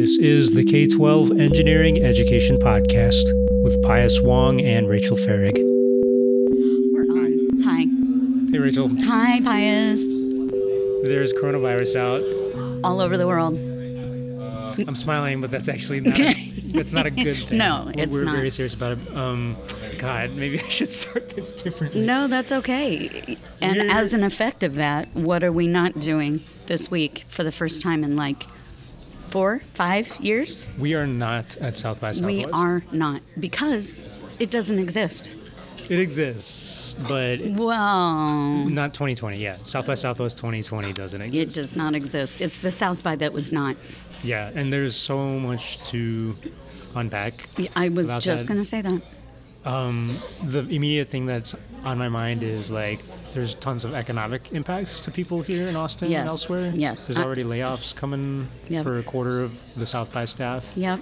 [0.00, 3.22] This is the K 12 Engineering Education Podcast
[3.62, 5.58] with Pius Wong and Rachel Farrig.
[6.90, 7.60] We're on.
[7.62, 7.84] Hi.
[8.50, 8.88] Hey, Rachel.
[9.04, 10.00] Hi, Pius.
[11.02, 12.80] There's coronavirus out.
[12.82, 13.58] All over the world.
[14.88, 16.34] I'm smiling, but that's actually not a,
[16.72, 17.58] that's not a good thing.
[17.58, 18.36] No, We're- it's We're not.
[18.36, 19.14] very serious about it.
[19.14, 19.54] Um,
[19.98, 22.00] God, maybe I should start this differently.
[22.00, 23.36] No, that's okay.
[23.60, 27.44] And You're- as an effect of that, what are we not doing this week for
[27.44, 28.46] the first time in like
[29.30, 30.68] four, five years?
[30.78, 32.24] We are not at South by Southwest.
[32.24, 34.02] We are not because
[34.38, 35.32] it doesn't exist.
[35.88, 39.38] It exists, but Well, not 2020.
[39.38, 39.66] yet.
[39.66, 41.54] South by Southwest 2020 doesn't it exist.
[41.56, 42.40] does not exist.
[42.40, 43.76] It's the South by that was not.
[44.22, 46.36] Yeah, and there's so much to
[46.94, 47.48] unpack.
[47.74, 49.02] I was just going to say that.
[49.64, 53.00] Um, the immediate thing that's on my mind is like
[53.32, 56.72] there's tons of economic impacts to people here in Austin Yes, and elsewhere.
[56.74, 57.06] yes.
[57.06, 58.82] There's already layoffs coming Yep.
[58.84, 60.70] for a quarter of the South by staff.
[60.76, 61.00] Yep.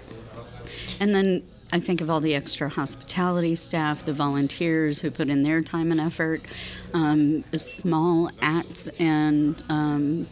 [1.01, 5.43] And then I think of all the extra hospitality staff, the volunteers who put in
[5.43, 6.43] their time and effort,
[6.95, 10.27] um, small acts and um,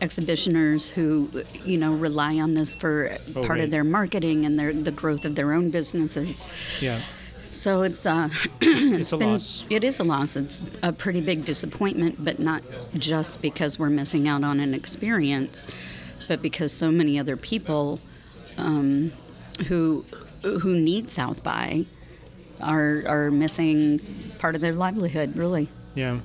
[0.00, 3.60] exhibitioners who, you know, rely on this for Oh, part right.
[3.62, 6.44] of their marketing and their the growth of their own businesses.
[6.80, 7.00] Yeah,
[7.50, 8.28] So it's uh,
[8.60, 9.64] it's a been- loss.
[9.68, 10.36] It is a loss.
[10.36, 12.62] It's a pretty big disappointment, but not
[12.94, 15.66] just because we're missing out on an experience,
[16.28, 17.98] but because so many other people
[18.56, 19.12] um,
[19.66, 20.04] who
[20.42, 21.86] who need South by
[22.60, 24.00] are are missing
[24.38, 25.36] part of their livelihood.
[25.36, 26.20] Really, Yeah,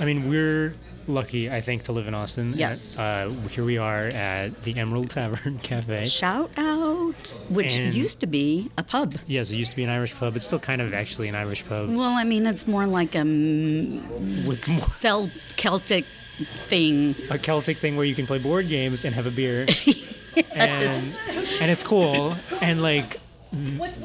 [0.00, 0.74] I mean we're
[1.08, 2.52] lucky, I think, to live in Austin.
[2.56, 2.98] Yes.
[2.98, 6.06] Uh, here we are at the Emerald Tavern Cafe.
[6.06, 9.14] shout out, which And- used to be a pub.
[9.26, 10.36] Yes, it used to be an Irish pub.
[10.36, 11.88] It's still kind of actually an Irish pub.
[11.88, 14.64] Well, I mean, it's more like a With
[15.00, 16.04] Cel- Celtic
[16.68, 17.14] thing.
[17.30, 19.66] a Celtic thing where you can play board games and have a beer,
[20.52, 21.16] and
[21.60, 22.36] and it's cool.
[22.60, 23.20] And like,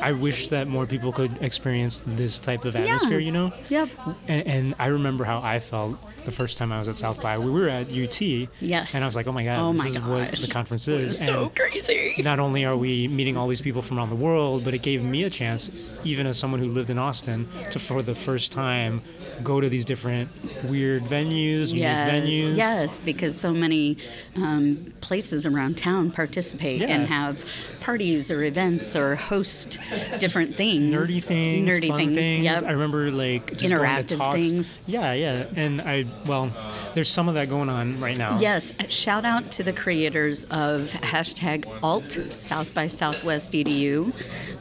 [0.01, 3.19] I wish that more people could experience this type of atmosphere.
[3.19, 3.53] You know.
[3.69, 3.89] Yep.
[4.27, 7.37] And, and I remember how I felt the first time I was at South by.
[7.37, 8.21] We were at UT.
[8.21, 8.93] Yes.
[8.95, 10.87] And I was like, oh my god, Oh my this my is what the conference
[10.87, 10.95] is.
[10.95, 11.09] It is.
[11.09, 12.15] was so crazy.
[12.19, 15.03] not only are we meeting all these people from around the world, but it gave
[15.03, 15.69] me a chance,
[16.03, 19.01] even as someone who lived in Austin, to for the first time
[19.43, 20.29] go to these different
[20.65, 22.57] weird venues, unique Yes, venues.
[22.57, 23.97] yes, because so many
[24.35, 26.87] um, places around town participate Yeah.
[26.87, 27.43] and have
[27.79, 29.79] parties or events or host
[30.19, 30.93] different things.
[30.93, 32.15] nerdy things, nerdy fun things.
[32.15, 32.43] things.
[32.43, 32.63] Yep.
[32.63, 34.77] I remember like just Interactive things.
[34.85, 36.51] Yeah, yeah, and I well,
[36.93, 38.39] there's some of that going on right now.
[38.39, 44.13] Yes, shout out to the creators of hashtag alt South by Southwest EDU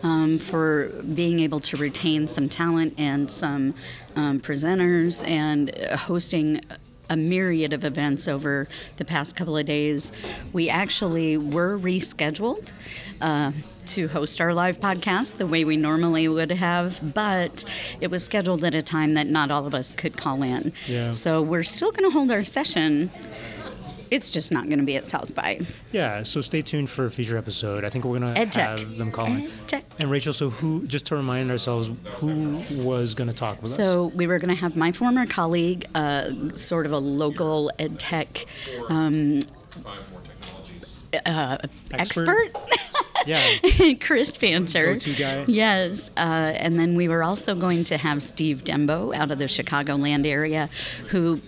[0.03, 3.75] um, for being able to retain some talent and some
[4.21, 6.61] um, presenters and uh, hosting
[7.09, 10.13] a myriad of events over the past couple of days.
[10.53, 12.71] We actually were rescheduled.
[13.21, 13.53] Uh,
[13.87, 17.65] to host our live podcast the way we normally would have, but
[18.01, 20.73] it was scheduled at a time that not all of us could call in.
[20.87, 21.11] Yeah.
[21.11, 23.11] So we're still going to hold our session.
[24.11, 25.61] It's just not going to be at South by.
[25.93, 27.85] Yeah, so stay tuned for a future episode.
[27.85, 28.53] I think we're gonna EdTech.
[28.79, 29.49] have them call in.
[29.49, 29.83] EdTech.
[29.99, 30.87] And Rachel, so who?
[30.87, 33.77] Just to remind ourselves, who was gonna talk with us?
[33.77, 37.99] So we were going to have my former colleague, uh, sort of a local ed
[37.99, 38.47] tech
[38.89, 39.41] um,
[41.27, 41.59] uh,
[41.93, 42.29] Expert?
[42.29, 42.57] expert,
[43.27, 44.95] Yeah, Chris Fancher.
[44.95, 45.45] Go-to guy.
[45.47, 49.45] Yes, uh, and then we were also going to have Steve Dembo out of the
[49.45, 50.69] Chicagoland area,
[51.11, 51.41] who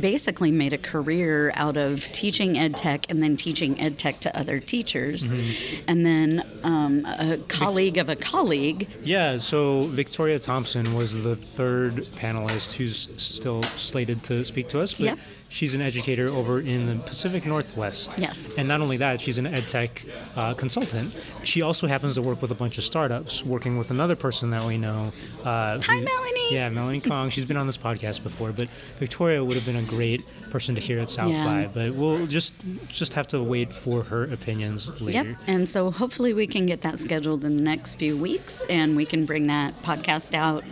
[0.00, 4.38] basically made a career out of teaching ed tech and then teaching ed tech to
[4.38, 5.84] other teachers, Mm-hmm.
[5.88, 8.88] and then um, a colleague of a colleague.
[9.02, 9.36] yeah.
[9.38, 14.94] So Victoria Thompson was the third panelist who's still slated to speak to us.
[14.94, 15.18] But Yep.
[15.52, 18.14] She's an educator over in the Pacific Northwest.
[18.16, 18.54] Yes.
[18.56, 20.04] And not only that, she's an ed tech
[20.36, 21.12] uh, consultant.
[21.42, 24.62] She also happens to work with a bunch of startups, working with another person that
[24.62, 25.12] we know.
[25.42, 26.39] Uh, Hi, Melanie.
[26.50, 27.30] Yeah, Melanie Kong.
[27.30, 28.68] She's been on this podcast before, but
[28.98, 31.44] Victoria would have been a great person to hear at South Yeah.
[31.44, 31.70] by.
[31.72, 32.54] But we'll just
[32.88, 35.28] just have to wait for her opinions later.
[35.30, 35.36] Yep.
[35.46, 39.04] And so hopefully we can get that scheduled in the next few weeks and we
[39.04, 40.64] can bring that podcast out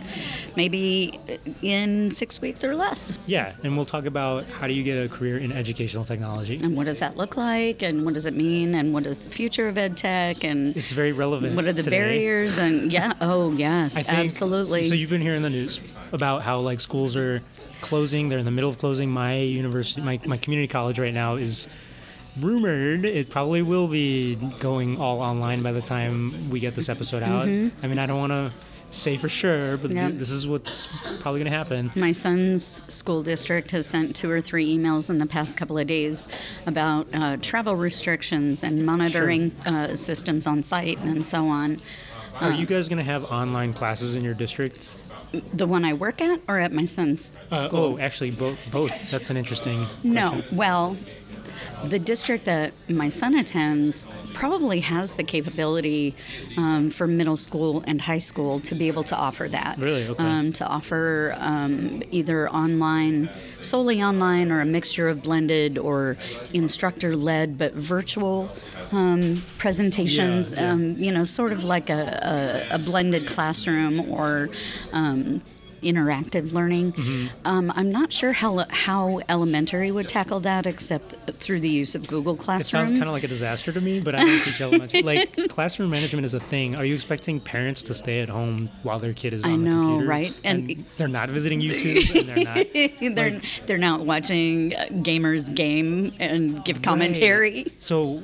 [0.57, 1.19] maybe
[1.61, 3.17] in six weeks or less.
[3.25, 6.59] Yeah, and we'll talk about how do you get a career in educational technology.
[6.61, 7.81] And what does that look like?
[7.81, 8.75] And what does it mean?
[8.75, 10.43] And what is the future of ed tech?
[10.43, 11.55] And It's very relevant.
[11.55, 11.97] what are the today.
[11.99, 12.57] barriers?
[12.57, 14.83] And yeah, oh, yes, absolutely.
[14.83, 15.68] So you've been hearing the news
[16.11, 17.41] about how like schools are
[17.81, 18.29] closing.
[18.29, 19.09] They're in the middle of closing.
[19.09, 21.67] My university, my, my community college right now is
[22.39, 27.23] rumored it probably will be going all online by the time we get this episode
[27.23, 27.47] out.
[27.47, 27.83] Mm-hmm.
[27.83, 28.53] I mean, I don't want to
[28.91, 30.07] say for sure, but Yep.
[30.09, 30.87] th- this is what's
[31.19, 31.91] probably going to happen.
[31.95, 35.87] My son's school district has sent two or three emails in the past couple of
[35.87, 36.27] days
[36.65, 41.77] about uh, travel restrictions and monitoring uh, systems on site and so on.
[42.39, 44.89] Are you guys going to have online classes in your district?
[45.53, 47.79] The one I work at or at my son's Uh, school?
[47.79, 48.57] oh, actually, both.
[48.71, 49.11] Both.
[49.11, 49.85] That's an interesting.
[50.03, 50.57] No, question.
[50.57, 50.97] well,
[51.85, 56.15] the district that my son attends probably has the capability
[56.57, 59.77] um, for middle school and high school to be able to offer that.
[59.77, 60.07] Really?
[60.07, 60.23] Okay.
[60.23, 63.29] Um, to offer um, either online,
[63.61, 66.17] solely online, or a mixture of blended or
[66.53, 68.49] instructor led, but virtual
[68.91, 70.53] um, presentations.
[70.53, 70.71] Yeah, yeah.
[70.71, 74.49] Um, you know, sort of like a, a, a blended classroom or.
[75.81, 76.93] Interactive learning.
[76.93, 77.27] Mm-hmm.
[77.45, 82.07] Um, I'm not sure how how elementary would tackle that, except through the use of
[82.07, 82.83] Google Classroom.
[82.83, 85.01] It sounds kind of like a disaster to me, but I don't teach elementary.
[85.01, 86.75] Like classroom management is a thing.
[86.75, 89.65] Are you expecting parents to stay at home while their kid is I on the
[89.69, 90.07] know, computer?
[90.07, 90.33] right?
[90.43, 93.15] And- And, they're not visiting YouTube, and they're not.
[93.15, 97.63] they're like- they're not watching uh, gamers game and give commentary.
[97.63, 97.73] Right.
[97.79, 98.21] So,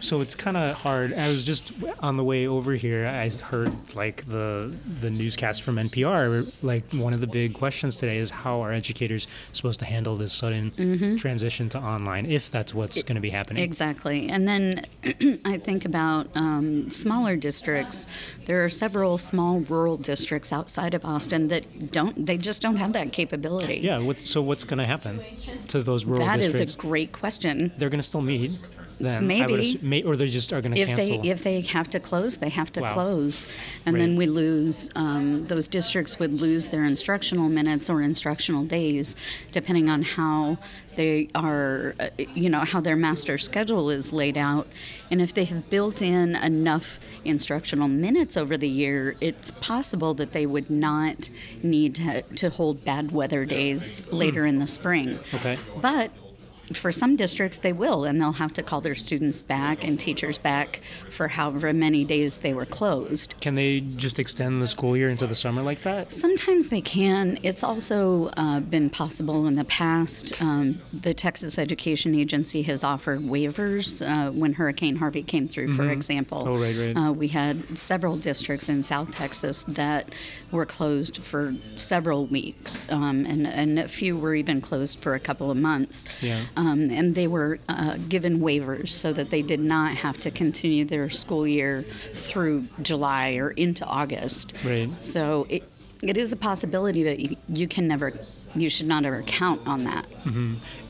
[0.00, 1.12] so it's kind of hard.
[1.14, 3.06] I was just on the way over here.
[3.06, 6.52] I heard like the the newscast from NPR.
[6.62, 10.32] Like one of the big questions today is how are educators supposed to handle this
[10.32, 11.16] sudden Mm-hmm.
[11.16, 13.62] transition to online, if that's what's going to be happening.
[13.62, 14.28] Exactly.
[14.28, 14.84] And then
[15.44, 18.06] I think about um, smaller districts.
[18.46, 22.92] There are several small rural districts outside of Austin that don't, they just don't have
[22.92, 23.76] that capability.
[23.82, 23.98] Yeah.
[23.98, 25.20] What, so what's going to happen
[25.68, 26.74] to those rural That is districts?
[26.74, 27.72] a great question.
[27.78, 28.52] They're going to still meet.
[29.00, 29.74] Then I would Maybe.
[29.74, 31.22] assu- may, or they just are going to If cancel.
[31.22, 32.92] they if they have to close, they have to Wow.
[32.94, 33.48] close,
[33.86, 34.90] and then we lose.
[34.94, 39.16] Um, those districts would lose their instructional minutes or instructional days,
[39.52, 40.58] depending on how
[40.96, 44.68] they are, uh, you know, how their master schedule is laid out,
[45.10, 50.30] and if they have built in enough instructional minutes over the year, it's possible that
[50.32, 51.30] they would not
[51.64, 55.18] need to, to hold bad weather days later in the spring.
[55.34, 55.58] okay.
[55.80, 56.12] But
[56.72, 60.38] for some districts, they will, and they'll have to call their students back and teachers
[60.38, 60.80] back
[61.10, 63.34] for however many days they were closed.
[63.40, 66.12] Can they just extend the school year into the summer like that?
[66.12, 67.38] Sometimes they can.
[67.42, 70.40] It's also uh, been possible in the past.
[70.40, 75.88] Um, the Texas Education Agency has offered waivers uh, when Hurricane Harvey came through, for
[75.90, 76.44] example.
[76.46, 76.96] Oh, right, right.
[76.96, 80.08] Uh, we had several districts in South Texas that
[80.50, 85.20] were closed for several weeks, um, and, and a few were even closed for a
[85.20, 86.06] couple of months.
[86.20, 86.44] Yeah.
[86.56, 90.84] Um, and they were uh, given waivers so that they did not have to continue
[90.84, 91.84] their school year
[92.14, 94.52] through July or into August.
[94.64, 94.88] Right.
[95.02, 95.64] So it,
[96.02, 98.12] it is a possibility, but you, you can never,
[98.54, 100.06] you should not ever count on that.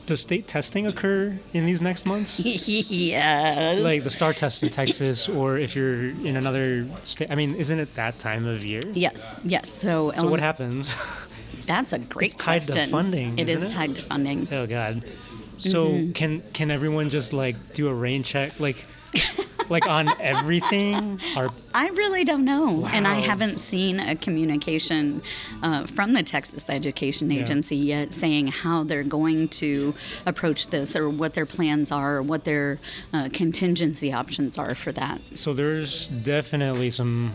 [0.05, 2.39] Does state testing occur in these next months?
[2.45, 3.79] yes.
[3.83, 7.31] like the STAAR test in Texas, or if you're in another state.
[7.31, 8.81] I mean, isn't it that time of year?
[8.93, 9.71] yes, yes.
[9.73, 10.95] So, So what happens?
[11.65, 12.91] That's a great It's tied to question.
[12.91, 13.69] funding, It is it?
[13.71, 14.47] tied to funding.
[14.51, 15.03] oh God.
[15.57, 16.11] So Mm-hmm.
[16.13, 18.85] can can everyone just like do a rain check, like
[19.69, 21.19] like on everything?
[21.37, 25.21] Or I really don't know, and I haven't seen a communication
[25.63, 27.41] uh, from the Texas Education Yeah.
[27.41, 29.93] Agency yet saying how they're going to
[30.25, 32.79] approach this, or what their plans are, or what their
[33.13, 35.21] uh, contingency options are for that.
[35.35, 37.33] so there's definitely some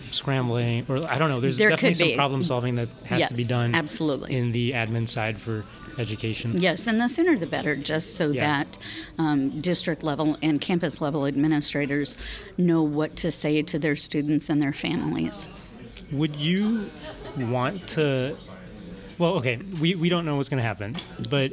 [0.00, 1.40] scrambling, or I don't know.
[1.40, 3.74] There's There definitely some problem solving that has to be done.
[3.74, 4.34] absolutely.
[4.36, 5.64] In the admin side for
[5.98, 6.56] education.
[6.60, 8.40] Yes, and the sooner the better, just so Yeah.
[8.64, 8.78] that
[9.18, 12.16] um, district level and campus level administrators
[12.56, 15.48] know what to say to their students and their families.
[16.12, 16.90] Would you
[17.36, 18.36] want to?
[19.18, 20.96] Well, okay, we, we don't know what's going to happen,
[21.28, 21.52] but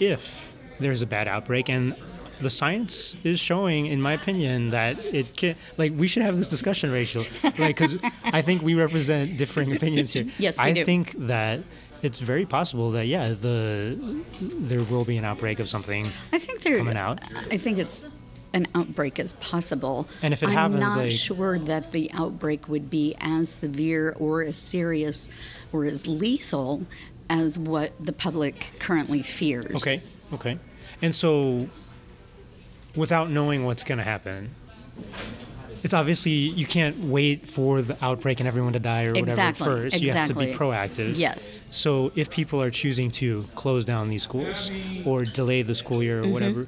[0.00, 1.94] if there's a bad outbreak and
[2.40, 5.54] the science is showing, in my opinion, that it can.
[5.78, 7.24] Like, we should have this discussion, Rachel.
[7.42, 10.26] Like, because I think we represent differing opinions here.
[10.38, 10.84] Yes, we I do.
[10.84, 11.60] think that
[12.06, 13.98] it's very possible that yeah, the
[14.40, 16.06] there will be an outbreak of something.
[16.32, 16.76] I think there.
[16.76, 17.20] Coming out.
[17.50, 18.06] I think it's
[18.52, 20.08] an outbreak is possible.
[20.22, 24.42] And if it happens, I'm not sure that the outbreak would be as severe or
[24.42, 25.28] as serious
[25.72, 26.86] or as lethal
[27.28, 29.74] as what the public currently fears.
[29.74, 30.00] Okay,
[30.32, 30.58] okay,
[31.02, 31.68] and so
[32.94, 34.54] without knowing what's going to happen.
[35.86, 39.64] It's obviously you can't wait for the outbreak and everyone to die or whatever Exactly.
[39.64, 40.00] first.
[40.02, 41.16] You have to be proactive.
[41.16, 41.62] Yes.
[41.70, 44.68] So if people are choosing to close down these schools
[45.04, 46.66] or delay the school year or Mm-hmm, whatever,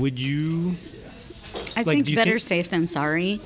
[0.00, 0.76] would you?
[1.76, 3.40] I Like, think you better think- safe than sorry,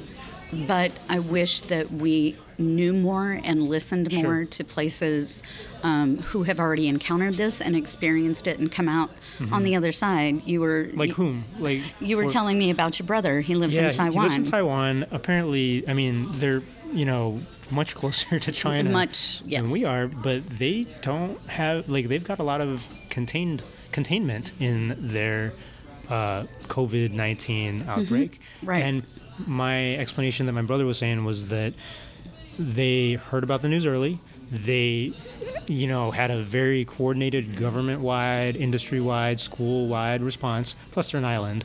[0.53, 4.23] but I wish that we knew more and listened Sure.
[4.23, 5.43] more to places
[5.83, 9.11] um, who have already encountered this and experienced it and come out
[9.53, 10.43] on the other side.
[10.47, 10.99] You were Mm-hmm.
[10.99, 11.45] Like you, whom?
[11.59, 13.41] Like you were for- telling me about your brother.
[13.41, 14.13] He lives yeah, in Taiwan.
[14.13, 15.07] He lives in Taiwan.
[15.11, 20.49] Apparently, I mean, they're you know much closer to China Much, than we are, but
[20.49, 25.53] they don't have like they've got a lot of contained containment in their
[26.09, 28.33] uh, COVID nineteen outbreak.
[28.41, 28.67] Mm-hmm.
[28.67, 28.83] Right.
[28.83, 29.03] And
[29.47, 31.75] my explanation that my brother was saying was that
[32.59, 34.21] they heard about the news early.
[34.51, 35.13] They,
[35.67, 40.77] you know, had a very coordinated government-wide, industry-wide, school-wide response.
[40.93, 41.65] Plus, they're an island,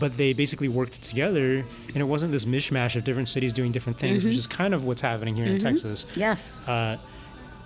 [0.00, 3.98] but they basically worked together, and it wasn't this mishmash of different cities doing different
[3.98, 6.06] things, which is kind of what's happening here in Texas.
[6.14, 6.62] Yes.
[6.66, 6.96] Uh,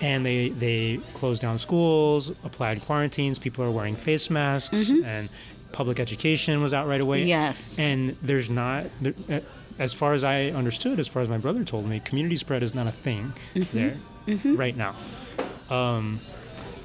[0.00, 3.38] and they they closed down schools, applied quarantines.
[3.38, 5.28] People are wearing face masks, and
[5.72, 7.22] public education was out right away.
[7.24, 7.78] Yes.
[7.78, 9.40] And there's not, there, uh,
[9.78, 12.74] as far as I understood, as far as my brother told me, community spread is
[12.74, 13.32] not a thing
[13.72, 13.98] there
[14.44, 14.94] right now.
[15.70, 16.20] Um,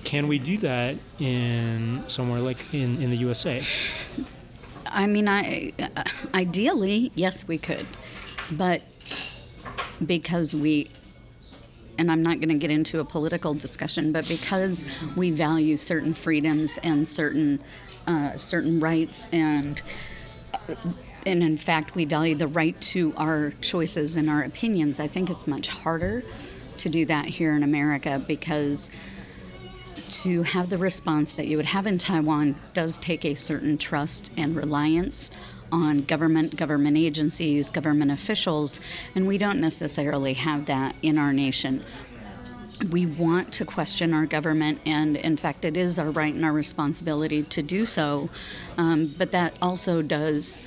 [0.03, 3.63] can we do that in somewhere like in, in the USA?
[4.85, 7.87] I mean, I uh, ideally, yes, we could,
[8.51, 8.81] but
[10.05, 10.89] because we,
[11.97, 16.13] and I'm not going to get into a political discussion, but because we value certain
[16.13, 17.59] freedoms and certain
[18.07, 19.81] uh, certain rights and.
[21.25, 24.99] And in fact, we value the right to our choices and our opinions.
[24.99, 26.23] I think it's much harder
[26.77, 28.89] to do that here in America because
[30.09, 34.31] to have the response that you would have in Taiwan does take a certain trust
[34.35, 35.31] and reliance
[35.71, 38.81] on government, government agencies, government officials,
[39.15, 41.83] and we don't necessarily have that in our nation.
[42.89, 46.51] We want to question our government, and in fact, it is our right and our
[46.51, 48.29] responsibility to do so.
[48.77, 50.61] Um, but that also does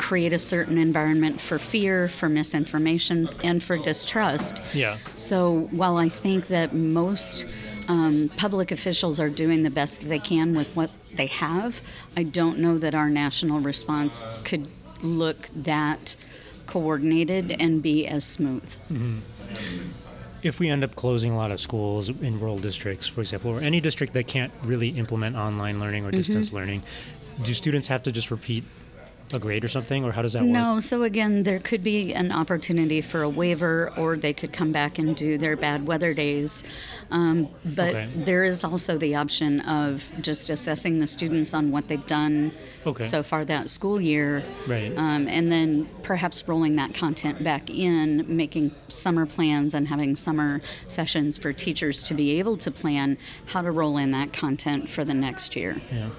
[0.00, 4.62] create a certain environment for fear, for misinformation, and for distrust.
[4.72, 4.96] Yeah.
[5.14, 7.46] So while I think that most
[7.86, 11.82] um, public officials are doing the best that they can with what they have,
[12.16, 14.68] I don't know that our national response could
[15.02, 16.16] look that
[16.66, 18.74] coordinated and be as smooth.
[20.42, 23.60] If we end up closing a lot of schools in rural districts, for example, or
[23.60, 26.84] any district that can't really implement online learning or distance learning,
[27.42, 28.64] do students have to just repeat
[29.32, 30.50] a grade or something, or how does that work?
[30.50, 34.72] No, so again, there could be an opportunity for a waiver, or they could come
[34.72, 36.64] back and do their bad weather days.
[37.10, 38.08] Um, but Okay.
[38.16, 42.52] there is also the option of just assessing the students on what they've done
[42.86, 43.04] Okay.
[43.04, 44.42] so far that school year.
[44.66, 44.92] Right.
[44.96, 50.60] Um, and then perhaps rolling that content back in, making summer plans and having summer
[50.86, 55.04] sessions for teachers to be able to plan how to roll in that content for
[55.04, 55.80] the next year.
[55.92, 56.10] Yeah.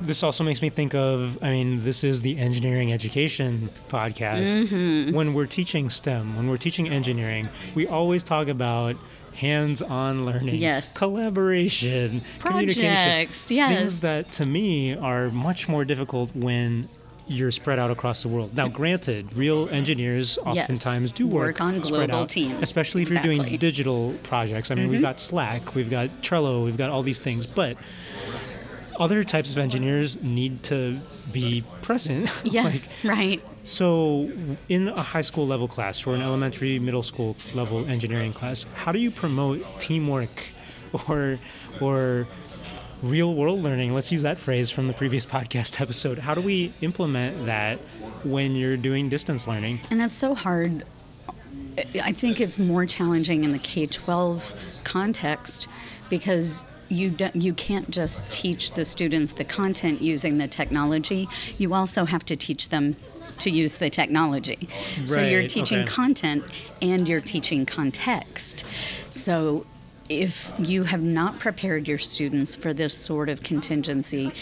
[0.00, 4.66] This also makes me think of I mean, this is the engineering education podcast.
[4.68, 5.14] Mm-hmm.
[5.14, 8.96] When we're teaching STEM, when we're teaching engineering, we always talk about
[9.34, 10.92] hands on learning, Yes.
[10.96, 12.82] collaboration, communication.
[12.82, 13.78] Projects, yes.
[13.78, 16.88] Things that to me are much more difficult when
[17.30, 18.54] you're spread out across the world.
[18.56, 20.70] Now, granted, real engineers Yes.
[20.70, 22.54] oftentimes do work, Work on spread global out, teams.
[22.62, 23.42] especially if you're Mm-hmm.
[23.42, 24.70] doing digital projects.
[24.70, 27.76] I mean, we've got Slack, we've got Trello, we've got all these things, but
[28.98, 31.00] other types of engineers need to
[31.32, 32.30] be present.
[32.44, 33.42] Yes, Like, right.
[33.64, 34.30] so,
[34.68, 38.92] in a high school level class or an elementary, middle school level engineering class, how
[38.92, 40.48] do you promote teamwork
[41.08, 41.38] or
[41.80, 42.26] or
[43.02, 43.94] real world learning?
[43.94, 46.18] Let's use that phrase from the previous podcast episode.
[46.18, 47.78] How do we implement that
[48.24, 49.80] when you're doing distance learning?
[49.90, 50.84] And it's so hard.
[52.02, 54.52] I think it's more challenging in the K 12
[54.82, 55.68] context
[56.10, 61.28] because you, do, you can't just teach the students the content using the technology,
[61.58, 62.96] you also have to teach them
[63.38, 64.68] to use the technology.
[65.04, 65.88] so you're teaching okay.
[65.88, 66.44] content
[66.82, 68.64] and you're teaching context.
[69.10, 69.64] So
[70.08, 74.32] if you have not prepared your students for this sort of contingency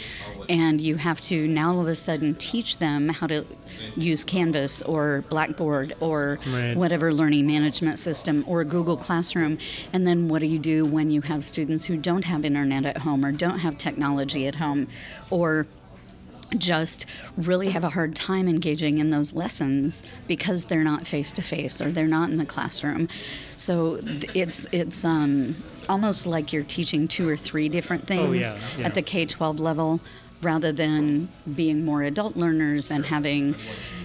[0.49, 3.44] and you have to now all of a sudden teach them how to
[3.96, 6.76] use Canvas or Blackboard or Right.
[6.76, 9.58] whatever learning management system or Google Classroom,
[9.92, 12.99] and then what do you do when you have students who don't have internet at
[12.99, 14.87] home or don't have technology at home
[15.30, 15.66] or
[16.58, 21.42] just really have a hard time engaging in those lessons because they're not face to
[21.42, 23.08] face or they're not in the classroom.
[23.56, 23.98] So
[24.34, 25.56] it's it's um,
[25.88, 28.86] almost like you're teaching two or three different things Oh, yeah, yeah.
[28.86, 30.00] at the K 12 level
[30.42, 33.54] rather than being more adult learners and having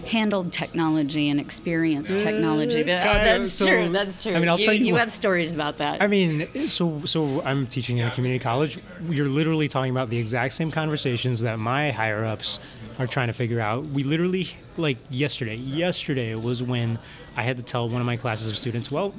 [0.08, 2.84] handled technology and experienced technology.
[2.84, 3.90] But, oh, that's so- true.
[3.90, 4.34] That's true.
[4.34, 6.02] I mean, I'll you, tell you you what- have stories about that.
[6.02, 8.80] I mean, so so I'm teaching in a community college.
[9.08, 12.60] You're literally talking about the exact same conversations that my higher ups
[12.98, 13.86] are trying to figure out.
[13.86, 14.48] We literally
[14.78, 15.56] like yesterday.
[15.56, 16.98] Yesterday was when
[17.36, 19.14] I had to tell one of my classes of students, well,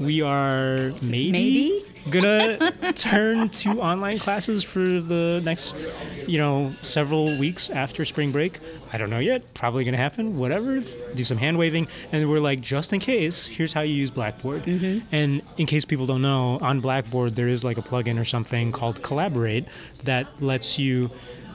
[0.00, 1.84] we are maybe, Maybe?
[2.10, 5.86] gonna turn to online classes for the next,
[6.26, 8.58] you know, several weeks after spring break.
[8.92, 9.52] I don't know yet.
[9.54, 10.36] Probably gonna happen.
[10.38, 10.80] Whatever.
[11.14, 14.66] Do some hand waving, and we're like, just in case, here's how you use Blackboard.
[15.12, 18.72] And in case people don't know, on Blackboard there is like a plugin or something
[18.72, 19.68] called Collaborate
[20.04, 21.10] that lets you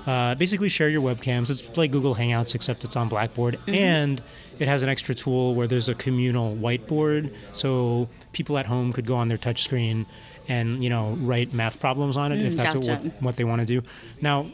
[0.06, 1.50] uh, basically share your webcams.
[1.50, 4.22] It's like Google Hangouts, except it's on Blackboard, and
[4.60, 9.06] it has an extra tool where there's a communal whiteboard, so people at home could
[9.08, 10.06] go on their touchscreen
[10.50, 12.92] and you know write math problems on it if that's gotcha.
[12.92, 13.82] what, what they want to do.
[14.22, 14.46] Now,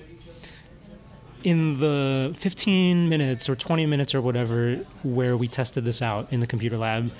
[1.43, 6.39] in the 15 minutes or 20 minutes or whatever where we tested this out in
[6.39, 7.11] the computer lab,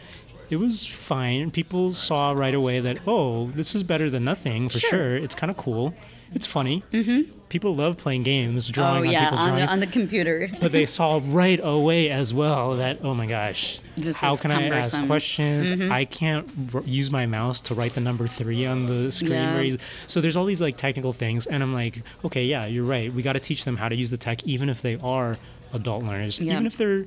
[0.52, 1.50] it was fine.
[1.50, 4.90] People saw right away that oh, this is better than nothing for Sure.
[4.92, 5.18] sure.
[5.18, 5.94] It's kind of cool.
[6.34, 6.84] It's funny.
[6.94, 7.41] Mm-hmm.
[7.52, 10.48] People love playing games, drawing oh on people's on the, drawings on the computer.
[10.62, 14.68] but they saw right away as well that oh my gosh This how can i
[14.70, 15.00] ask cumbersome.
[15.02, 15.08] Mm-hmm.
[15.10, 19.32] questions i can't r- use my mouse to write the number three on the screen
[19.34, 19.76] Yeah.
[20.08, 23.22] so there's all these like technical things and i'm like okay yeah you're right we
[23.22, 25.38] got to teach them how to use the tech even if they are
[25.74, 26.54] adult learners Yeah.
[26.54, 27.06] even if they're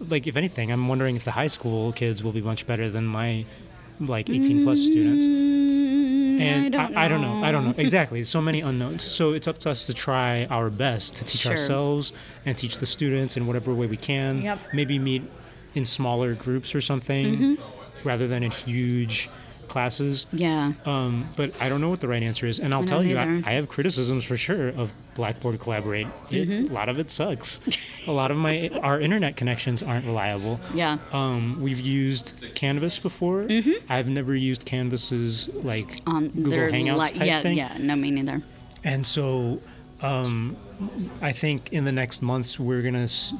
[0.00, 3.06] like if anything i'm wondering if the high school kids will be much better than
[3.06, 3.46] my
[4.00, 5.24] like 18 plus students
[6.38, 7.44] Mm, and I don't, I, don't know.
[7.44, 8.24] I don't know exactly.
[8.24, 9.02] So many unknowns.
[9.02, 11.52] So it's up to us to try our best to teach Sure.
[11.52, 12.12] ourselves
[12.46, 14.42] and teach the students in whatever way we can.
[14.42, 14.58] Yep.
[14.72, 15.22] Maybe meet
[15.74, 18.08] in smaller groups or something, Mm-hmm.
[18.08, 19.28] rather than in huge
[19.68, 20.26] classes.
[20.32, 20.72] Yeah.
[20.84, 22.58] Um, but I don't know what the right answer is.
[22.60, 23.42] And I'll tell you, I.
[23.44, 26.06] I have criticisms for sure of Blackboard Collaborate.
[26.30, 26.70] It, Mm-hmm.
[26.72, 27.60] A lot of it sucks.
[28.06, 30.60] a lot of my our internet connections aren't reliable.
[30.74, 30.98] Yeah.
[31.12, 33.46] Um, we've used Canvas before.
[33.88, 36.10] I've never used Canvas's like Mm-hmm.
[36.10, 37.56] On Google Hangouts li- type yeah, thing.
[37.56, 37.76] Yeah.
[37.78, 38.42] No, me neither.
[38.82, 39.60] And so,
[40.02, 40.56] um,
[41.22, 43.32] I think in the next months we're gonna s-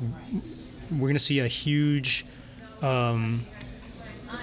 [0.90, 2.25] we're gonna see a huge,
[2.83, 3.45] um,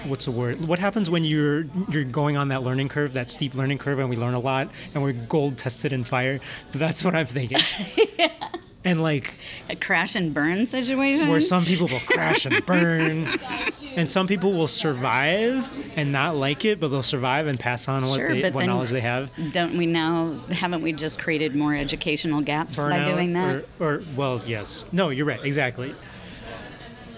[0.05, 0.65] what's the word?
[0.67, 4.09] What happens when you're you're going on that learning curve, that steep learning curve, and
[4.09, 6.39] we learn a lot, and we're gold tested in fire?
[6.71, 7.59] That's what I'm thinking.
[8.83, 9.35] And like
[9.69, 11.29] A crash and burn situation.
[11.29, 13.27] where some people will crash and burn,
[13.95, 18.01] and some people will survive and not like it, but they'll survive and pass on
[18.01, 19.29] what Sure, they, what knowledge they have.
[19.51, 20.39] Don't we now?
[20.49, 23.65] Haven't we just created more educational gaps by doing that?
[23.79, 24.85] Or, or well, yes.
[24.91, 25.43] No, you're right.
[25.45, 25.93] Exactly.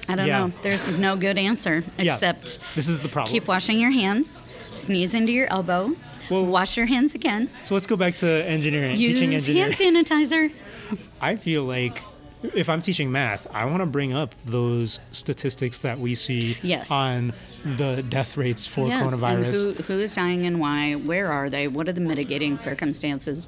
[0.09, 0.39] I don't yeah.
[0.47, 0.53] know.
[0.61, 2.13] There's no good answer Yeah.
[2.13, 3.31] except This is the problem.
[3.31, 5.95] keep washing your hands, sneeze into your elbow,
[6.29, 9.73] Well- wash your hands again, so let's go back to engineering, use teaching engineering.
[9.73, 10.51] hand sanitizer.
[11.21, 12.01] I feel like
[12.53, 16.91] if I'm teaching math, I want to bring up those statistics that we see Yes.
[16.91, 17.31] on
[17.63, 19.45] the death rates for yes, coronavirus.
[19.67, 20.93] and who, who is dying and why?
[20.95, 21.69] Where are they?
[21.69, 23.47] What are the mitigating circumstances?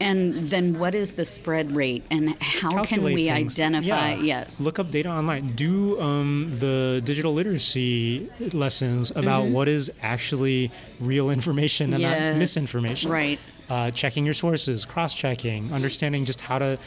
[0.00, 2.04] And then what is the spread rate?
[2.10, 3.54] And how can we things.
[3.58, 4.14] identify?
[4.14, 4.22] Yeah.
[4.22, 4.60] Yes.
[4.60, 5.54] Look up data online.
[5.54, 12.12] Do um, the digital literacy lessons about what is actually real information and Mm-hmm.
[12.12, 12.32] Yes.
[12.34, 13.10] not misinformation.
[13.10, 13.38] Right.
[13.68, 16.78] Uh, checking your sources, cross-checking, understanding just how to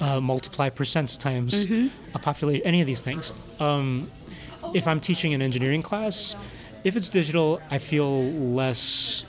[0.00, 1.88] uh, multiply percents times Mm-hmm.
[2.14, 2.66] a population.
[2.66, 3.32] Any of these things.
[3.60, 4.10] Um,
[4.74, 6.34] if I'm teaching an engineering class,
[6.84, 9.24] if it's digital, I feel less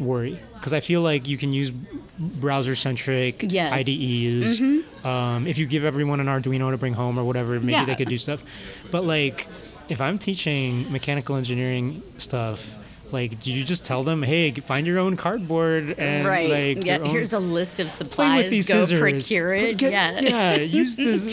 [0.00, 1.70] worry because I feel like you can use
[2.18, 3.72] browser-centric Yes.
[3.88, 4.60] IDEs.
[5.04, 7.84] Um, if you give everyone an Arduino to bring home or whatever, maybe Yeah.
[7.84, 8.42] they could do stuff.
[8.90, 9.46] But like,
[9.88, 12.76] if I'm teaching mechanical engineering stuff,
[13.10, 16.50] like, do you just tell them, "Hey, find your own cardboard and right.
[16.76, 16.98] like, yeah.
[16.98, 18.42] own- Here's a list of play supplies.
[18.44, 19.78] with these Go scissors, procure it.
[19.78, 20.20] Get- yeah.
[20.20, 21.26] yeah, use this."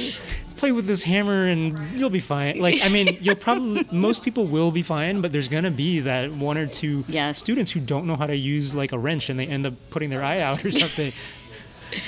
[0.58, 2.60] Play with this hammer and you'll be fine.
[2.60, 6.32] Like, I mean, you'll probably most people will be fine, but there's gonna be that
[6.32, 7.40] one or two Yes.
[7.40, 10.10] students who don't know how to use like a wrench and they end up putting
[10.10, 11.12] their eye out or something.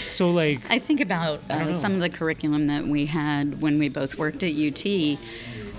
[0.07, 1.71] so like, I think about don't uh, know.
[1.71, 5.17] some of the curriculum that we had when we both worked at UT.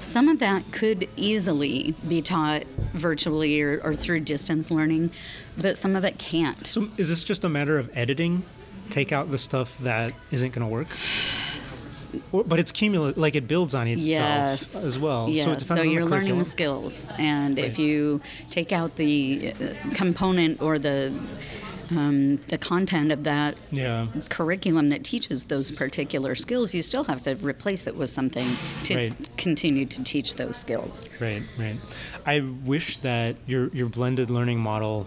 [0.00, 5.10] Some of that could easily be taught virtually or, or through distance learning,
[5.56, 6.66] but some of it can't.
[6.66, 8.44] So is this just a matter of editing?
[8.90, 10.86] Take out the stuff that isn't going to work?
[12.32, 14.74] But it's cumulative, like it builds on itself Yes.
[14.74, 15.28] as well.
[15.28, 15.44] Yes.
[15.44, 19.52] So it depends on you're the learning the skills, and if you take out the
[19.60, 21.12] uh, component or the
[21.90, 27.22] um, the content of that Yeah, curriculum that teaches those particular skills, you still have
[27.22, 28.46] to replace it with something
[28.84, 29.36] to Right.
[29.38, 31.08] continue to teach those skills.
[31.18, 31.76] right, right.
[32.26, 35.06] I wish that your your blended learning model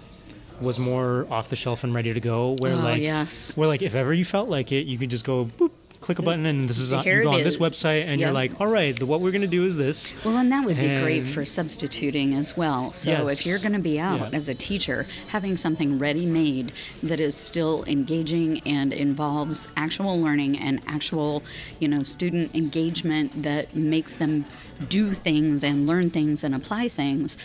[0.59, 2.55] was more off the shelf and ready to go.
[2.59, 3.55] Where Oh, like, yes.
[3.57, 6.21] where like if ever you felt like it, you could just go boop, click a
[6.23, 8.97] button, and this is on, you go on this website, and you're like, all right,
[8.97, 10.13] the, what we're going to do is this.
[10.25, 12.91] Well, and that would be great for substituting as well.
[12.91, 13.39] So Yes.
[13.39, 14.29] if you're going to be out Yeah.
[14.33, 16.71] as a teacher, having something ready made
[17.03, 21.43] that is still engaging and involves actual learning and actual,
[21.79, 24.45] you know, student engagement that makes them
[24.89, 27.37] do things and learn things and apply things.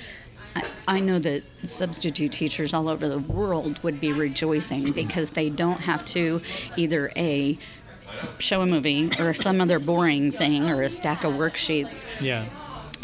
[0.89, 5.81] I know that substitute teachers all over the world would be rejoicing because they don't
[5.81, 6.41] have to
[6.79, 7.59] either a
[8.39, 12.47] show a movie or some other boring thing or a stack of worksheets Yeah.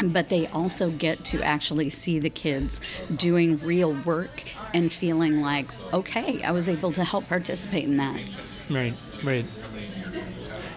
[0.03, 2.79] but they also get to actually see the kids
[3.15, 8.21] doing real work and feeling like okay i was able to help participate in that
[8.69, 9.45] Right, right.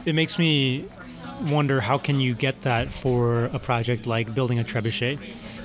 [0.04, 0.84] It makes me
[1.42, 5.18] wonder how can you get that for a project like building a trebuchet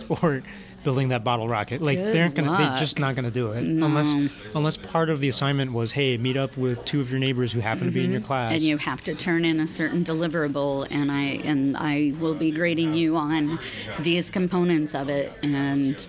[0.24, 0.44] or
[0.84, 1.82] building that bottle rocket.
[1.82, 3.64] Like Good they aren't gonna they're just not gonna do it.
[3.64, 4.16] Unless
[4.56, 7.60] unless part of the assignment was, hey, meet up with two of your neighbors who
[7.60, 8.48] happen to be in your class.
[8.48, 8.56] Mm-hmm.
[8.56, 12.52] and you have to turn in a certain deliverable and i and i will be
[12.52, 13.60] grading you on
[14.00, 16.08] these components of it and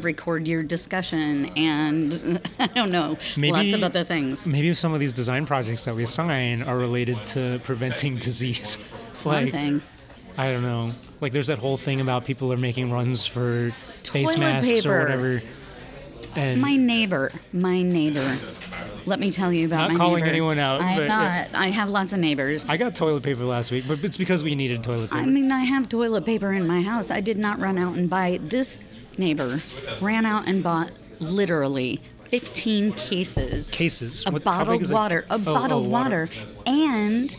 [0.00, 5.12] record your discussion and i don't know lots of other things Maybe some of these
[5.12, 8.78] design projects that we assign are related to preventing disease.
[9.10, 9.82] It's one thing
[10.36, 10.92] I don't know.
[11.22, 13.70] Like there's that whole thing about people are making runs for
[14.02, 14.96] face Toilet masks paper.
[14.96, 15.42] or whatever.
[16.34, 18.36] And my neighbor my neighbor
[19.06, 20.30] let me tell you about Not my calling neighbor.
[20.32, 23.70] anyone out, i'm but, not i have lots of neighbors I got toilet paper last
[23.70, 25.22] week, but it's because we needed toilet paper.
[25.22, 27.10] I mean, I have toilet paper in my house.
[27.10, 28.38] I did not run out and buy.
[28.42, 28.78] This
[29.18, 29.60] neighbor
[30.00, 34.24] ran out and bought literally 15 cases, Cases.
[34.26, 34.94] a What- how big bottled is it?
[34.94, 36.28] water, a Oh, oh, bottled water.
[36.34, 37.36] water, and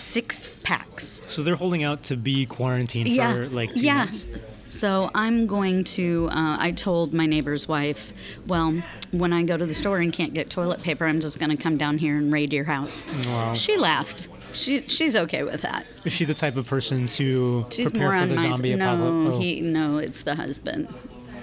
[0.00, 1.20] 36 packs.
[1.28, 4.04] So they're holding out to be quarantined Yeah, for like two yeah.
[4.04, 4.26] months.
[4.70, 6.28] So I'm going to.
[6.30, 8.12] Uh, I told my neighbor's wife,
[8.46, 11.50] well, when I go to the store and can't get toilet paper, I'm just going
[11.54, 13.04] to come down here and raid your house.
[13.26, 13.52] Wow.
[13.54, 14.28] She laughed.
[14.52, 15.86] She she's okay with that.
[16.04, 18.94] Is she the type of person to She's prepare for the my zombie no.
[18.94, 19.36] apocalypse?
[19.36, 19.40] Oh.
[19.40, 20.88] He no, it's the husband.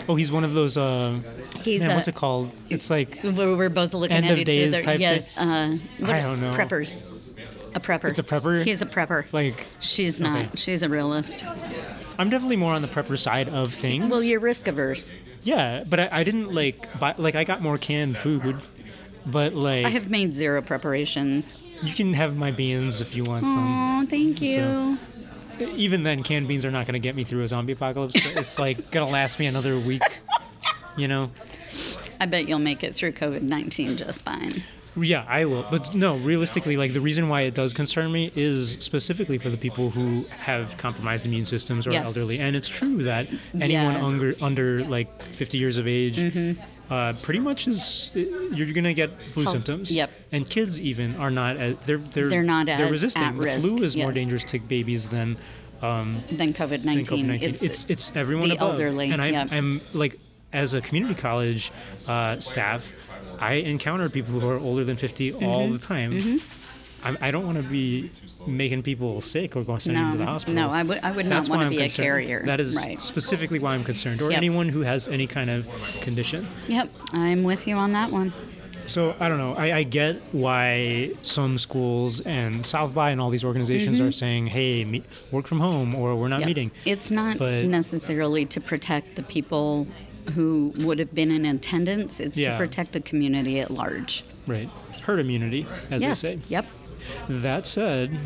[0.09, 0.77] oh, he's one of those.
[0.77, 1.19] Uh,
[1.61, 2.51] He's man, a, what's it called?
[2.69, 4.83] It's like We're, we're both looking End at of each days other.
[4.83, 6.51] type yes, uh, I don't know.
[6.51, 7.03] Preppers.
[7.75, 8.05] A prepper.
[8.09, 8.63] It's a prepper?
[8.63, 9.25] He's a prepper.
[9.31, 10.45] like She's not.
[10.45, 10.49] okay.
[10.55, 11.45] She's a realist.
[12.17, 14.05] I'm definitely more on the prepper side of things.
[14.09, 15.13] Well, you're risk averse.
[15.43, 18.57] yeah, but I, I didn't like buy like I got more canned food,
[19.25, 21.55] but like I have made zero preparations.
[21.83, 24.01] you can have my beans if you want some.
[24.01, 24.97] Oh, thank you.
[25.59, 28.13] Even then, canned beans are not going to get me through a zombie apocalypse.
[28.13, 30.01] But it's like gonna last me another week.
[30.95, 31.31] You know.
[32.19, 34.63] I bet you'll make it through COVID 19 just fine.
[34.99, 35.65] Yeah, I will.
[35.69, 39.57] But no, realistically, like the reason why it does concern me is specifically for the
[39.57, 42.07] people who have compromised immune systems or Yes.
[42.17, 42.39] elderly.
[42.39, 44.01] And it's true that anyone Yes.
[44.03, 44.43] Mm-hmm.
[44.43, 46.17] under under like 50 years of age,
[46.89, 49.91] uh, pretty much is you're gonna get flu Health- symptoms.
[49.91, 50.09] yep.
[50.31, 53.37] And kids even are not as they're they're They're not they're as resistant.
[53.39, 55.37] the flu is more dangerous to babies than
[55.81, 56.55] COVID than
[56.85, 57.05] 19.
[57.05, 57.55] COVID nineteen.
[57.61, 58.71] It's, it's everyone the above.
[58.71, 59.51] elderly, And I, yep.
[59.51, 60.19] I'm like,
[60.53, 61.71] as a community college
[62.07, 62.93] uh, staff,
[63.39, 65.45] I encounter people who are older than 50 Mm-hmm.
[65.45, 66.41] all the time.
[67.03, 68.11] I'm, I don't want to be
[68.47, 70.55] making people sick or going sending them to the hospital.
[70.55, 72.03] no, I would, I would That's not want to be concerned.
[72.05, 72.43] a carrier.
[72.45, 72.99] That is right.
[73.01, 74.37] specifically why I'm concerned, or Yep.
[74.37, 75.67] anyone who has any kind of
[76.01, 76.47] condition.
[76.67, 78.33] Yep, I'm with you on that one.
[78.87, 79.53] So I don't know.
[79.53, 84.47] I, I get why some schools and South by and all these organizations are saying,
[84.47, 86.39] "Hey, me, work from home," or "We're not Mm-hmm.
[86.39, 86.47] Yep.
[86.47, 89.87] meeting." It's not But- necessarily to protect the people
[90.35, 92.19] who would have been in attendance.
[92.19, 92.51] It's Yeah.
[92.51, 94.23] to protect the community at large.
[94.45, 94.69] Right.
[95.03, 96.21] Herd immunity, as yes.
[96.21, 96.39] they say.
[96.49, 96.65] Yep.
[97.29, 98.17] That said,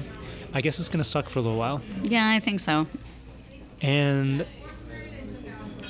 [0.53, 1.81] I guess it's going to suck for a little while.
[2.03, 2.87] Yeah, I think so.
[3.81, 4.45] And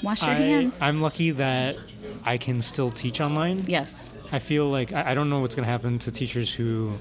[0.04, 0.78] Wash your I, hands.
[0.82, 1.78] I'm lucky that
[2.24, 3.62] I can still teach online.
[3.68, 4.10] yes.
[4.34, 6.98] I feel like I, I don't know what's going to happen to teachers who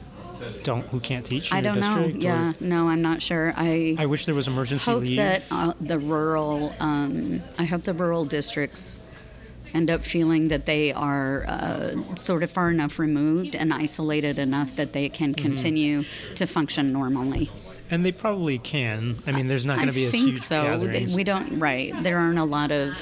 [0.62, 1.80] don't who can't teach in I don't know.
[1.96, 2.16] district.
[2.24, 2.52] or- Yeah.
[2.60, 3.52] No, I'm not sure.
[3.56, 5.16] I, I wish there was emergency hope leave.
[5.16, 8.98] that uh, the rural, um, I hope the rural districts
[9.72, 14.74] end up feeling that they are uh, sort of far enough removed and isolated enough
[14.76, 15.44] that they can Mm-hmm.
[15.46, 17.50] continue to function normally.
[17.88, 19.22] and they probably can.
[19.26, 20.62] I mean, there's not going to be think huge so.
[20.62, 21.14] Gatherings.
[21.14, 21.92] We don't right.
[22.02, 22.96] There aren't a lot of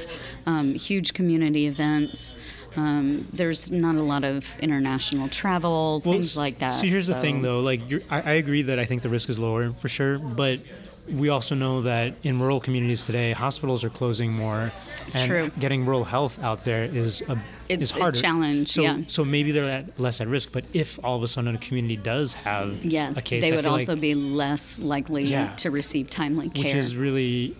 [0.47, 2.37] um, huge community events.
[2.79, 6.71] Um, there's not a lot of international travel, Well, things like that.
[6.71, 7.61] So here's the thing, though.
[7.61, 10.61] Like, you're, I, I agree that I think the risk is lower for sure, but
[11.09, 14.71] we also know that in rural communities today, hospitals are closing more,
[15.15, 15.51] and True.
[15.59, 17.37] getting rural health out there is a
[17.69, 18.99] It's is a challenge, So, yeah.
[19.09, 20.53] so maybe they're at, less at risk.
[20.53, 23.67] But if all of a sudden a community does have Yes, a case, they would
[23.67, 25.53] also like, be less likely Yeah.
[25.57, 26.63] to receive timely care.
[26.65, 27.57] which is really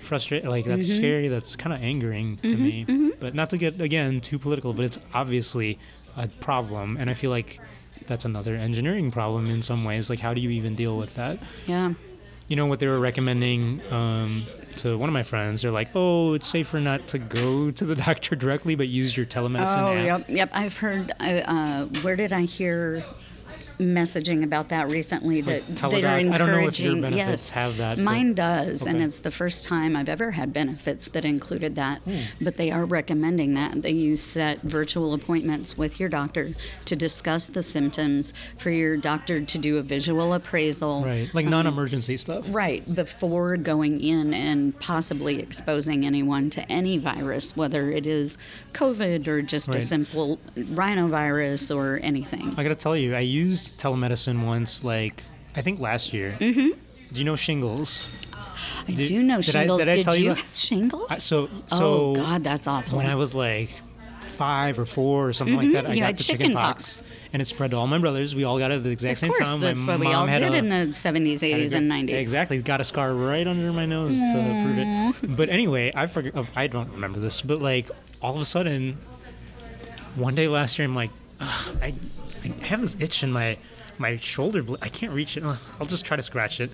[0.00, 0.48] frustrating.
[0.50, 0.96] Like that's Mm-hmm.
[0.96, 1.28] scary.
[1.28, 3.12] That's kind of angering to me.
[3.20, 5.78] But not to get again too political, but it's obviously
[6.16, 7.60] a problem, and I feel like
[8.06, 10.10] that's another engineering problem in some ways.
[10.10, 11.38] Like, how do you even deal with that?
[11.66, 11.92] yeah.
[12.48, 14.42] You know what they were recommending um,
[14.78, 15.62] to one of my friends?
[15.62, 19.24] They're like, "Oh, it's safer not to go to the doctor directly, but use your
[19.24, 20.50] telemedicine Oh, app." yep, yep.
[20.52, 21.12] I've heard.
[21.20, 23.04] Uh, uh, where did I hear?
[23.80, 26.20] Messaging about that recently that they are Teladoc?
[26.20, 26.32] encouraging.
[26.32, 29.30] I don't know if your benefits yes, have that, but- Mine does, and it's the
[29.30, 32.02] first time I've ever had benefits that included that.
[32.02, 32.18] Hmm.
[32.40, 36.50] But they are recommending that that you set virtual appointments with your doctor
[36.84, 41.04] to discuss the symptoms, for your doctor to do a visual appraisal.
[41.04, 41.28] Right.
[41.34, 42.46] Like non-emergency stuff.
[42.50, 48.38] Right, before going in and possibly exposing anyone to any virus, whether it is
[48.74, 49.82] COVID or just a Right.
[49.82, 52.52] simple rhinovirus or anything.
[52.56, 55.24] I gotta tell you, I used telemedicine once, like
[55.56, 56.36] I think last year.
[56.40, 56.68] Mm-hmm.
[57.12, 58.08] Do you know shingles?
[58.86, 59.84] I Did- do know did I- shingles.
[59.84, 61.06] did I tell you you have shingles?
[61.10, 62.98] I, so oh God, that's awful.
[62.98, 63.70] when I was like
[64.36, 65.94] five or four or something like that, I Mm-hmm.
[65.96, 67.00] You got the chicken chicken pox.
[67.00, 68.34] pox, and it spread to all my brothers.
[68.34, 69.60] We all got it at the exact of same course, time.
[69.60, 72.10] that's my what we all did a, in the 70s, 80s, and 90s.
[72.14, 74.32] Exactly, got a scar right under my nose to
[74.64, 75.36] prove it.
[75.36, 76.32] But anyway, I forget.
[76.36, 77.90] oh, I don't remember this, but like
[78.22, 78.96] all of a sudden,
[80.14, 81.92] one day last year, I'm like, I,
[82.44, 83.58] I have this itch in my
[83.98, 84.62] my shoulder.
[84.62, 85.44] bl- I can't reach it.
[85.44, 86.70] I'll just try to scratch it.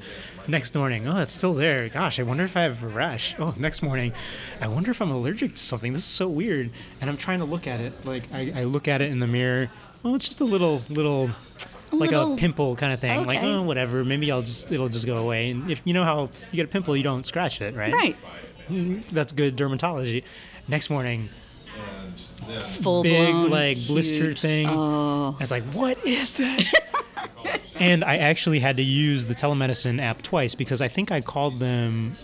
[0.47, 1.89] Next morning, oh, it's still there.
[1.89, 3.35] Gosh, I wonder if I have a rash.
[3.39, 4.13] Oh, next morning,
[4.61, 5.93] I wonder if I'm allergic to something.
[5.93, 6.71] This is so weird.
[7.01, 8.07] And I'm trying to look at it.
[8.07, 9.71] Like I, I look at it in the mirror.
[10.05, 11.31] Oh, it's just a little little.
[11.93, 13.27] like little- a pimple kind of thing.
[13.27, 14.05] Like, oh, whatever.
[14.05, 15.51] Maybe I'll just it'll just go away.
[15.51, 17.93] And if you know how you get a pimple, you don't scratch it, right?
[17.93, 18.17] Right.
[18.69, 20.23] Mm, that's good dermatology.
[20.69, 21.29] Next morning,
[22.83, 24.69] Full big blown, like blister thing.
[24.69, 25.35] Oh.
[25.39, 26.75] I was like, what is this?
[27.77, 31.59] and I actually had to use the telemedicine app twice because I think I called
[31.61, 32.17] them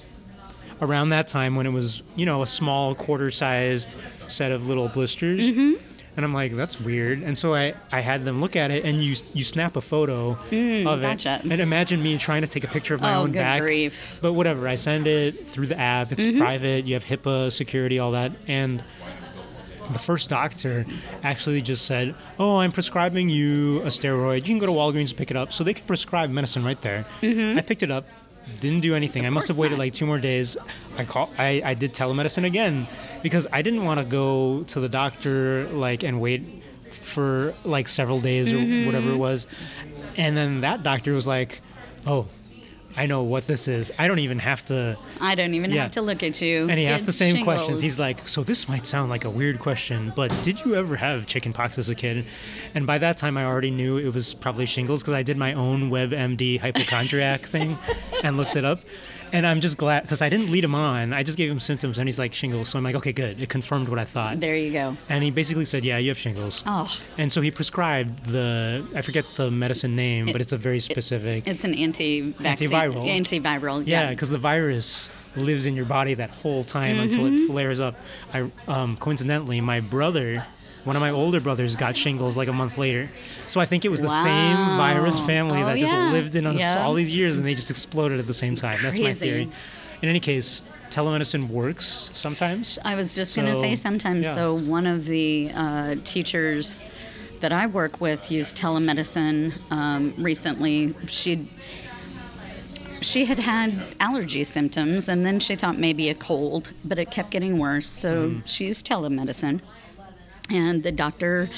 [0.80, 3.94] around that time when it was, you know, a small quarter-sized
[4.28, 5.50] set of little blisters.
[5.50, 5.74] Mm-hmm.
[6.14, 7.22] And I'm like, that's weird.
[7.22, 10.30] And so I, I had them look at it, and you you snap a photo
[10.32, 11.40] of Mm, gotcha.
[11.42, 11.50] it.
[11.50, 13.62] And imagine me trying to take a picture of my Oh, own good back.
[13.62, 14.18] grief.
[14.20, 16.12] But whatever, I send it through the app.
[16.12, 16.38] It's Mm-hmm.
[16.38, 16.85] private.
[16.85, 18.32] You have HIPAA security, all that.
[18.46, 18.85] And
[19.92, 20.85] the first doctor
[21.22, 24.37] actually just said, "Oh, I'm prescribing you a steroid.
[24.37, 26.81] You can go to Walgreens and pick it up." So they could prescribe medicine right
[26.83, 27.05] there.
[27.22, 28.07] I picked it up,
[28.61, 29.26] didn't do anything.
[29.26, 29.62] I must have Mm-hmm.
[29.62, 29.85] waited not.
[29.85, 30.57] like two more days.
[30.98, 32.87] I call, I, I did telemedicine again
[33.22, 36.42] because I didn't want to go to the doctor like and wait
[37.00, 38.87] for like several days or Mm-hmm.
[38.87, 39.46] whatever it was.
[40.16, 41.61] And then that doctor was like,
[42.07, 42.26] "Oh,
[42.96, 43.90] I know what this is.
[43.98, 45.83] I don't even have to." I don't even Yeah.
[45.83, 46.68] have to look at you.
[46.68, 47.44] And he asked the same shingles.
[47.57, 47.81] questions.
[47.83, 51.26] He's like, "So this might sound like a weird question, but did you ever have
[51.26, 52.24] chickenpox as a kid?"
[52.74, 55.52] And by that time, I already knew it was probably shingles because I did my
[55.55, 57.78] own WebMD hypochondriac thing
[58.22, 58.81] and looked it up.
[59.33, 61.12] And I'm just glad because I didn't lead him on.
[61.14, 62.68] I just gave him symptoms, and he's like shingles.
[62.68, 63.40] So I'm like, okay, good.
[63.40, 64.40] It confirmed what I thought.
[64.40, 64.97] There you go.
[65.09, 69.01] And he basically said, "Yeah, you have shingles." Oh, And so he prescribed the I
[69.01, 71.47] forget the medicine name, but it's a very specific.
[71.49, 73.09] it's an anti-vaccine, Antiviral.
[73.09, 73.87] Antiviral.
[73.87, 74.11] Yeah, Yeah.
[74.11, 77.45] because the virus lives in your body that whole time until Mm-hmm.
[77.45, 77.95] it flares up.
[78.35, 80.45] I um, coincidentally, my brother,
[80.85, 83.09] one of my older brothers, got shingles like a month later.
[83.47, 86.11] So I think it was the same virus family Oh, that just yeah.
[86.11, 86.83] lived in us Yeah.
[86.85, 88.79] all these years, and they just exploded at the same time.
[88.83, 89.49] That's my theory.
[90.03, 92.79] In any case, telemedicine works sometimes.
[92.85, 94.25] I was just going to say sometimes.
[94.27, 94.35] yeah.
[94.35, 96.83] So one of the uh, teachers
[97.38, 100.95] that I work with used telemedicine um, recently.
[101.07, 101.49] She
[103.01, 107.31] she had had allergy symptoms, and then she thought maybe a cold, but it kept
[107.31, 107.88] getting worse.
[107.88, 108.42] So Mm.
[108.47, 109.61] she used telemedicine.
[110.50, 111.48] And the doctor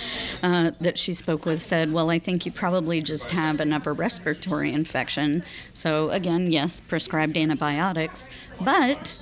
[0.42, 3.92] uh, that she spoke with said, Well, I think you probably just have an upper
[3.92, 5.42] respiratory infection.
[5.72, 8.28] So, again, yes, prescribed antibiotics,
[8.60, 9.18] but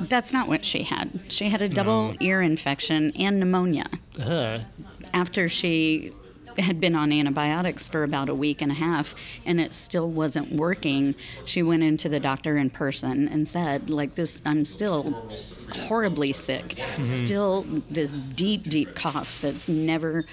[0.00, 1.20] that's not what she had.
[1.28, 3.86] She had a double ear infection and pneumonia
[4.20, 4.60] Ugh.
[5.12, 6.12] after she
[6.60, 9.14] had been on antibiotics for about a week and a half
[9.44, 11.14] and it still wasn't working
[11.44, 15.30] she went into the doctor in person and said like this i'm still
[15.72, 17.04] horribly sick mm-hmm.
[17.04, 20.24] still this deep deep cough that's never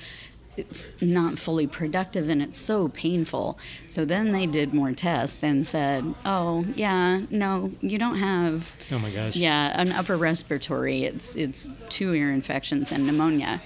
[0.55, 3.57] it's not fully productive and it's so painful.
[3.89, 8.99] So then they did more tests and said, "Oh, yeah, no, you don't have Oh
[8.99, 9.36] my gosh.
[9.36, 11.03] yeah, an upper respiratory.
[11.03, 13.62] It's it's two ear infections and pneumonia.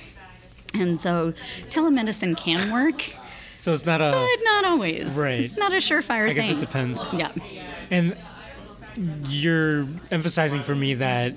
[0.74, 1.34] And so
[1.70, 3.14] telemedicine can work,
[3.58, 4.12] So it's not a.
[4.12, 5.14] but not always.
[5.14, 5.42] Right.
[5.42, 6.30] It's not a surefire thing.
[6.30, 6.58] I guess thing.
[6.58, 7.06] it depends.
[7.14, 7.32] Yeah.
[7.90, 8.16] And
[9.28, 11.36] you're emphasizing for me that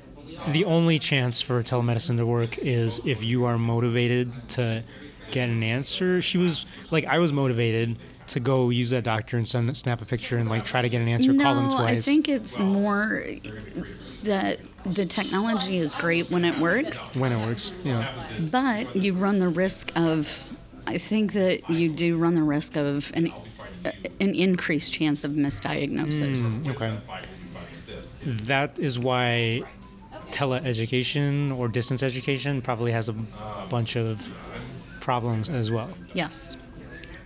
[0.49, 4.83] the only chance for telemedicine to work is if you are motivated to
[5.31, 6.21] get an answer.
[6.23, 7.97] She was like, I was motivated
[8.31, 11.01] to go use that doctor and send snap a picture and like try to get
[11.01, 11.91] an answer, no, call them twice.
[11.91, 13.25] I think it's more
[14.23, 18.07] that the technology is great when it works, when it works, know.
[18.51, 20.51] but you run the risk of.
[20.87, 23.33] I think that you do run the risk of an
[24.21, 26.49] an increased chance of misdiagnosis.
[26.49, 26.99] Mm, okay.
[28.45, 29.63] That is why
[30.31, 33.13] teleeducation or distance education probably has a
[33.69, 34.27] bunch of
[35.01, 35.91] problems as well.
[36.15, 36.57] Yes.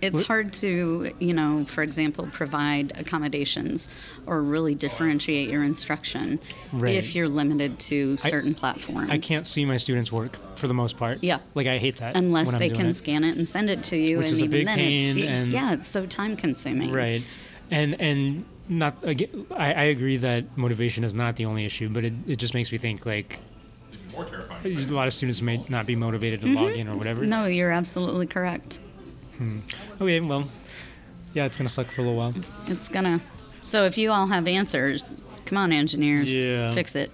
[0.05, 3.89] It's What- hard to, you know, for example, provide accommodations
[4.25, 6.39] or really differentiate your instruction
[6.71, 6.95] Right.
[6.95, 9.09] if you're limited to I- certain platforms.
[9.11, 11.19] I can't see my students work for the most part.
[11.23, 11.39] Yeah.
[11.55, 12.15] Like I hate that.
[12.15, 12.93] unless when I'm they doing can it.
[12.95, 15.17] scan it and send it to you, Which and is a even big then, pain
[15.17, 16.91] it's, and- yeah, it's so time consuming.
[16.91, 17.23] Right.
[17.71, 19.45] And and not again.
[19.55, 22.71] I, I agree that motivation is not the only issue, but it, it just makes
[22.71, 23.39] me think like
[24.11, 24.77] more terrifying.
[24.79, 27.21] a lot of students may not be motivated to log in or whatever.
[27.21, 27.29] Mm-hmm.
[27.29, 28.79] No, you're absolutely correct.
[30.01, 30.49] Okay, well,
[31.33, 32.33] yeah, it's gonna suck for a little while.
[32.67, 33.21] It's gonna.
[33.61, 36.71] So if you all have answers, come on, engineers, Yeah.
[36.73, 37.11] fix it.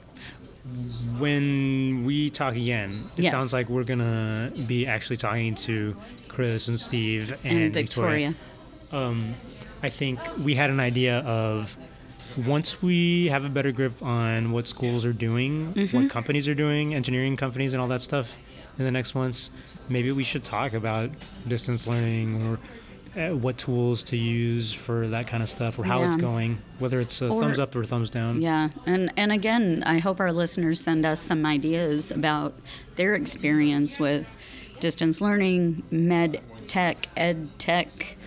[1.18, 3.32] When we talk again, it Yes.
[3.32, 5.96] sounds like we're gonna be actually talking to
[6.28, 8.36] Chris and Steve and, And, Victoria.
[8.92, 9.34] um,
[9.84, 11.76] I think we had an idea of
[12.38, 15.96] once we have a better grip on what schools are doing, Mm-hmm.
[15.98, 18.38] what companies are doing, engineering companies, and all that stuff
[18.78, 19.50] in the next months,
[19.90, 21.10] maybe we should talk about
[21.48, 22.60] distance learning or
[23.22, 27.00] uh, what tools to use for that kind of stuff or how it's going, whether
[27.02, 28.42] it's a Or- thumbs up or thumbs down.
[28.42, 32.54] Yeah, and and again, I hope our listeners send us some ideas about
[32.96, 34.38] their experience with
[34.80, 38.18] distance learning, med tech, ed tech.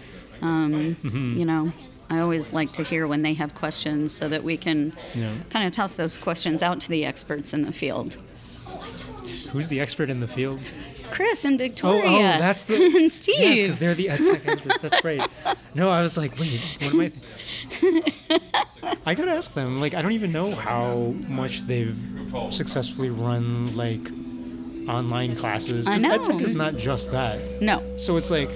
[0.42, 1.38] Um, Mm-hmm.
[1.38, 1.72] You know,
[2.11, 5.33] I always like to hear when they have questions so that we can Yeah.
[5.48, 8.18] kind of toss those questions out to the experts in the field.
[9.50, 10.61] Who's the expert in the field?
[11.11, 12.04] Chris and Oh, oh Victoria.
[12.07, 13.61] oh, that's the and Yes, Steve.
[13.62, 14.78] because they're the ed tech experts.
[14.83, 15.22] That's great.
[15.74, 18.92] No, I was like, wait, what am I?
[19.07, 19.80] I gotta ask them.
[19.80, 21.96] Like, I don't even know how much they've
[22.50, 24.00] successfully run like
[24.88, 25.87] online classes.
[25.87, 26.12] I 'Cause know.
[26.14, 27.62] ed tech is not just that.
[27.62, 27.83] no.
[27.98, 28.50] So it's like,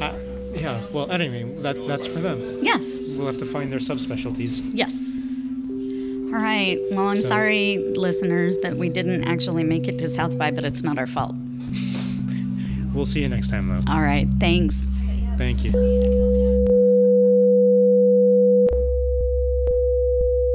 [0.00, 0.80] yeah.
[0.92, 2.62] Well, anyway, that that's for them.
[2.62, 2.86] Yes.
[3.00, 4.60] We'll have to find their subspecialties.
[4.72, 5.12] Yes.
[6.36, 6.78] All right.
[6.90, 10.64] Well, I'm So- sorry, listeners, that we didn't actually make it to South by, but
[10.64, 11.34] it's not our fault.
[12.92, 13.90] We'll see you next time, though.
[13.90, 14.28] All right.
[14.38, 14.86] Thanks.
[15.38, 15.72] Thank you.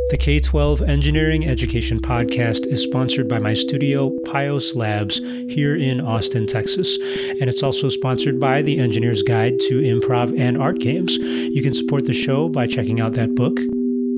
[0.10, 5.18] The K 12 Engineering Education Podcast is sponsored by my studio, Pios Labs,
[5.50, 6.98] here in Austin, Texas.
[7.40, 11.18] And it's also sponsored by The Engineer's Guide to Improv and Art Games.
[11.18, 13.58] You can support the show by checking out that book.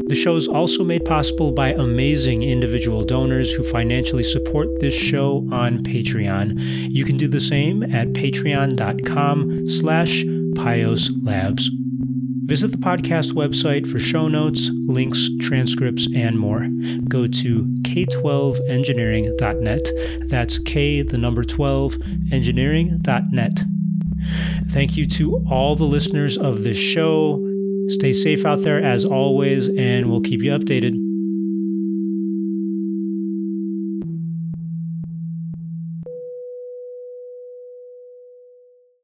[0.08, 5.48] The show is also made possible by amazing individual donors who financially support this show
[5.52, 6.60] on Patreon.
[6.92, 11.70] You can do the same at patreon.com slash Pios Labs.
[12.46, 16.68] Visit the podcast website for show notes, links, transcripts, and more.
[17.08, 19.90] Go to k12engineering.net.
[20.28, 21.98] That's K, the number 12,
[22.32, 23.64] engineering.net.
[24.70, 27.53] Thank you to all the listeners of this show.
[27.88, 31.03] Stay safe out there as always, and we'll keep you updated.